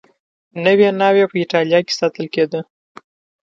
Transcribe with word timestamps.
نوې 0.65 0.89
ناوې 0.99 1.25
په 1.31 1.35
اېټالیا 1.43 1.79
کې 1.85 1.93
ساتل 1.99 2.25
کېده 2.33 2.59